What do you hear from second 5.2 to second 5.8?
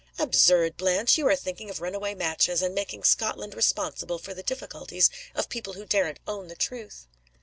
of people